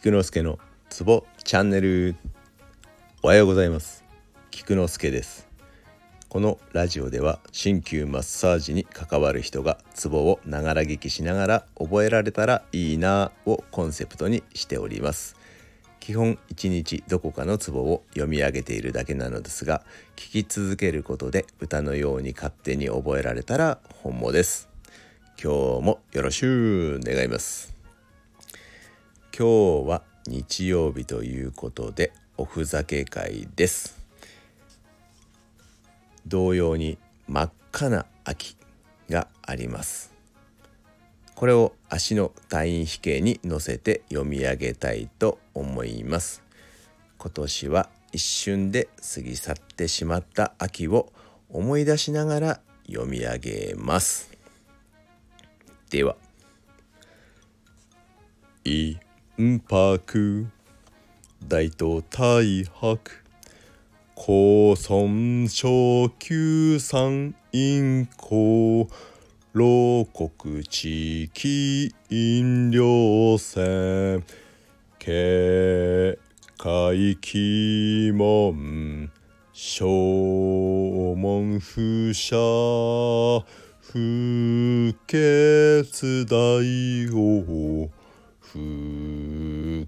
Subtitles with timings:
[0.00, 2.14] 菊之助のツボチャンネル。
[3.20, 4.04] おはようございます。
[4.52, 5.48] 菊之助です。
[6.28, 15.34] このラジオでは鍼灸マッサージに関わる人がツボをながら聞きしながら覚えられたらいいなをコンセプトにしております。
[15.98, 19.82] 基本1日どこかのツボを読み上げているだけなのですが
[20.14, 24.68] 聞き続けることで歌のように勝手に覚えられたら本望です。
[25.42, 27.77] 今日もよろしゅう願います。
[29.38, 33.96] 今日は日曜日ということでおふざけ会です。
[36.26, 38.56] 同様に真っ赤な秋
[39.08, 40.12] があります。
[41.36, 46.42] これを足の退院比形に乗せて読み上げたいと思います。
[47.16, 51.12] 今年は一瞬で過ぎ去ってしまった秋を
[51.48, 54.32] 思い出しながら読み上げます。
[55.90, 56.16] では
[58.64, 58.96] 「い
[59.40, 60.48] んぱく
[61.46, 62.98] 大東大白
[64.16, 68.88] 高村小旧山陰公
[69.52, 74.24] 老国地域飲料船
[74.98, 76.18] 警
[76.56, 79.10] 戒鬼門
[79.52, 79.86] 小
[81.14, 83.44] 門不赦
[83.80, 83.98] 不
[85.06, 86.36] 潔大
[87.14, 87.88] 王
[88.40, 89.86] 福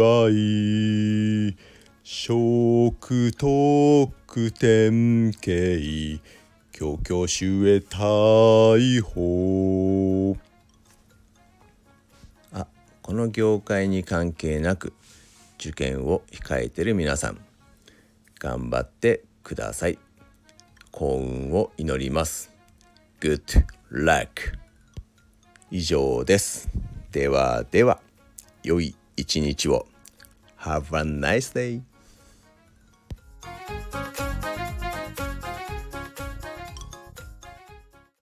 [0.00, 1.56] 愛
[2.02, 6.22] 食徳典型
[6.72, 10.36] 教教主へ逮捕
[12.52, 12.66] あ
[13.02, 14.92] この業界に関係なく
[15.58, 17.38] 受験を控えてる皆さん。
[18.40, 19.98] 頑張ってください。
[20.90, 22.52] 幸運を祈ります。
[23.20, 24.26] Good luck
[25.70, 26.68] 以上です。
[27.12, 28.00] ではでは
[28.64, 29.86] 良い一日を
[30.58, 31.80] Have a nice day